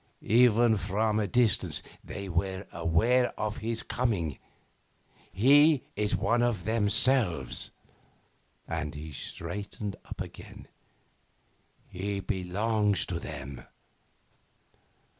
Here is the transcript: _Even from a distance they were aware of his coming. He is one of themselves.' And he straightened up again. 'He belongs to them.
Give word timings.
_Even 0.27 0.77
from 0.77 1.19
a 1.19 1.27
distance 1.27 1.83
they 2.03 2.27
were 2.27 2.65
aware 2.71 3.39
of 3.39 3.57
his 3.57 3.83
coming. 3.83 4.39
He 5.31 5.83
is 5.95 6.15
one 6.15 6.41
of 6.41 6.63
themselves.' 6.65 7.69
And 8.67 8.95
he 8.95 9.11
straightened 9.11 9.97
up 10.05 10.19
again. 10.19 10.67
'He 11.87 12.19
belongs 12.19 13.05
to 13.05 13.19
them. 13.19 13.61